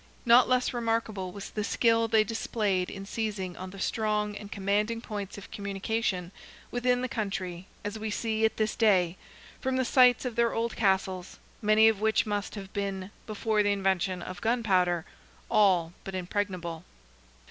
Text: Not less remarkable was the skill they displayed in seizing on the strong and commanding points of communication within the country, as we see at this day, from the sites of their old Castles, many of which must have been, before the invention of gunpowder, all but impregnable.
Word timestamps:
Not 0.25 0.49
less 0.49 0.73
remarkable 0.73 1.31
was 1.31 1.51
the 1.51 1.63
skill 1.63 2.07
they 2.07 2.23
displayed 2.23 2.89
in 2.89 3.05
seizing 3.05 3.55
on 3.55 3.69
the 3.69 3.79
strong 3.79 4.35
and 4.35 4.51
commanding 4.51 4.99
points 4.99 5.37
of 5.37 5.51
communication 5.51 6.31
within 6.71 7.03
the 7.03 7.07
country, 7.07 7.67
as 7.83 7.99
we 7.99 8.09
see 8.09 8.43
at 8.43 8.57
this 8.57 8.75
day, 8.75 9.15
from 9.59 9.75
the 9.77 9.85
sites 9.85 10.25
of 10.25 10.35
their 10.35 10.55
old 10.55 10.75
Castles, 10.75 11.37
many 11.61 11.87
of 11.87 12.01
which 12.01 12.25
must 12.25 12.55
have 12.55 12.73
been, 12.73 13.11
before 13.27 13.61
the 13.61 13.71
invention 13.71 14.23
of 14.23 14.41
gunpowder, 14.41 15.05
all 15.51 15.93
but 16.03 16.15
impregnable. 16.15 16.83